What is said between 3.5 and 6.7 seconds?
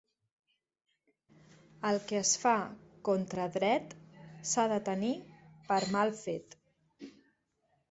dret s'ha de tenir per mal fet.